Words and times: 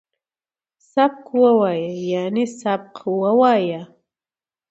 سبک 0.93 1.25
وویه، 1.41 1.93
یعنی 2.11 2.45
سبق 2.61 2.97
ووایه 3.19 3.81